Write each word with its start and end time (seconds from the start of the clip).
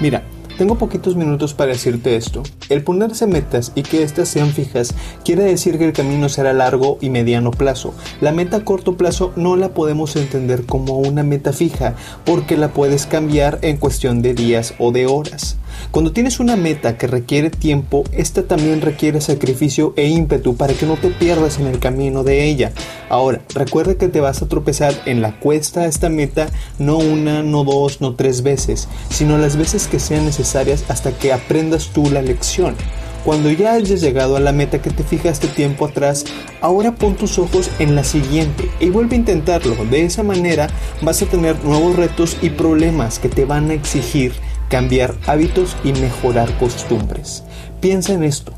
Mira, 0.00 0.22
tengo 0.58 0.76
poquitos 0.76 1.14
minutos 1.14 1.54
para 1.54 1.72
decirte 1.72 2.16
esto. 2.16 2.42
El 2.68 2.82
ponerse 2.82 3.26
metas 3.26 3.70
y 3.76 3.82
que 3.82 4.02
éstas 4.02 4.28
sean 4.28 4.50
fijas 4.50 4.92
quiere 5.24 5.44
decir 5.44 5.78
que 5.78 5.84
el 5.84 5.92
camino 5.92 6.28
será 6.28 6.52
largo 6.52 6.98
y 7.00 7.10
mediano 7.10 7.52
plazo. 7.52 7.94
La 8.20 8.32
meta 8.32 8.58
a 8.58 8.64
corto 8.64 8.96
plazo 8.96 9.32
no 9.36 9.54
la 9.54 9.68
podemos 9.68 10.16
entender 10.16 10.66
como 10.66 10.98
una 10.98 11.22
meta 11.22 11.52
fija 11.52 11.94
porque 12.24 12.56
la 12.56 12.68
puedes 12.68 13.06
cambiar 13.06 13.60
en 13.62 13.76
cuestión 13.76 14.20
de 14.20 14.34
días 14.34 14.74
o 14.78 14.90
de 14.90 15.06
horas. 15.06 15.56
Cuando 15.90 16.12
tienes 16.12 16.40
una 16.40 16.56
meta 16.56 16.96
que 16.96 17.06
requiere 17.06 17.50
tiempo, 17.50 18.04
esta 18.12 18.42
también 18.42 18.80
requiere 18.80 19.20
sacrificio 19.20 19.94
e 19.96 20.06
ímpetu 20.06 20.56
para 20.56 20.74
que 20.74 20.86
no 20.86 20.96
te 20.96 21.08
pierdas 21.08 21.58
en 21.58 21.66
el 21.66 21.78
camino 21.78 22.24
de 22.24 22.44
ella. 22.44 22.72
Ahora, 23.08 23.40
recuerda 23.54 23.94
que 23.94 24.08
te 24.08 24.20
vas 24.20 24.42
a 24.42 24.48
tropezar 24.48 24.94
en 25.06 25.22
la 25.22 25.38
cuesta 25.38 25.80
a 25.80 25.86
esta 25.86 26.08
meta 26.08 26.48
no 26.78 26.98
una, 26.98 27.42
no 27.42 27.64
dos, 27.64 28.00
no 28.00 28.14
tres 28.14 28.42
veces, 28.42 28.88
sino 29.10 29.38
las 29.38 29.56
veces 29.56 29.88
que 29.88 29.98
sean 29.98 30.26
necesarias 30.26 30.84
hasta 30.88 31.12
que 31.12 31.32
aprendas 31.32 31.90
tú 31.92 32.10
la 32.10 32.22
lección. 32.22 32.74
Cuando 33.24 33.50
ya 33.50 33.72
hayas 33.72 34.00
llegado 34.00 34.36
a 34.36 34.40
la 34.40 34.52
meta 34.52 34.80
que 34.80 34.90
te 34.90 35.02
fijaste 35.02 35.48
tiempo 35.48 35.84
atrás, 35.84 36.24
ahora 36.60 36.94
pon 36.94 37.14
tus 37.14 37.38
ojos 37.38 37.70
en 37.78 37.94
la 37.94 38.04
siguiente 38.04 38.70
y 38.80 38.90
vuelve 38.90 39.16
a 39.16 39.18
intentarlo. 39.18 39.74
De 39.86 40.04
esa 40.04 40.22
manera 40.22 40.68
vas 41.02 41.20
a 41.22 41.26
tener 41.26 41.62
nuevos 41.64 41.96
retos 41.96 42.36
y 42.40 42.50
problemas 42.50 43.18
que 43.18 43.28
te 43.28 43.44
van 43.44 43.70
a 43.70 43.74
exigir 43.74 44.32
cambiar 44.68 45.14
hábitos 45.26 45.76
y 45.84 45.92
mejorar 45.94 46.50
costumbres. 46.58 47.42
Piensa 47.80 48.12
en 48.12 48.24
esto. 48.24 48.52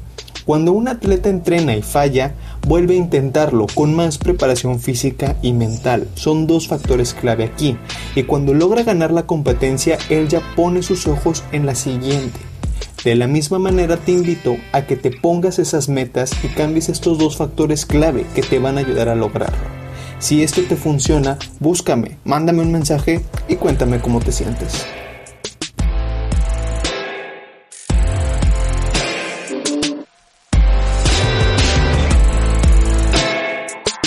Cuando 0.45 0.73
un 0.73 0.89
atleta 0.89 1.29
entrena 1.29 1.77
y 1.77 1.83
falla, 1.83 2.35
vuelve 2.67 2.95
a 2.95 2.99
intentarlo 2.99 3.67
con 3.73 3.95
más 3.95 4.19
preparación 4.19 4.81
física 4.81 5.37
y 5.43 5.53
mental. 5.53 6.09
Son 6.15 6.47
dos 6.47 6.67
factores 6.67 7.15
clave 7.15 7.45
aquí. 7.45 7.77
Y 8.17 8.25
cuando 8.25 8.55
logra 8.55 8.83
ganar 8.83 9.13
la 9.13 9.27
competencia, 9.27 9.99
él 10.09 10.29
ya 10.29 10.41
pone 10.57 10.83
sus 10.83 11.07
ojos 11.07 11.45
en 11.53 11.67
la 11.67 11.75
siguiente. 11.75 12.50
De 13.05 13.15
la 13.15 13.27
misma 13.27 13.59
manera 13.59 13.97
te 13.97 14.13
invito 14.13 14.59
a 14.73 14.83
que 14.83 14.95
te 14.95 15.11
pongas 15.11 15.59
esas 15.59 15.89
metas 15.89 16.33
y 16.45 16.49
cambies 16.49 16.91
estos 16.91 17.17
dos 17.17 17.37
factores 17.39 17.87
clave 17.87 18.27
que 18.35 18.43
te 18.43 18.59
van 18.59 18.77
a 18.77 18.81
ayudar 18.81 19.09
a 19.09 19.15
lograrlo. 19.15 19.57
Si 20.19 20.43
esto 20.43 20.61
te 20.69 20.77
funciona, 20.77 21.39
búscame, 21.61 22.19
mándame 22.25 22.61
un 22.61 22.73
mensaje 22.73 23.25
y 23.49 23.57
cuéntame 23.57 24.01
cómo 24.01 24.21
te 24.21 24.33
sientes. 24.33 24.85